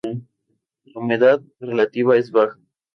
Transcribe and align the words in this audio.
La 0.85 0.99
humedad 0.99 1.43
relativa 1.59 2.17
es 2.17 2.31
baja. 2.31 2.57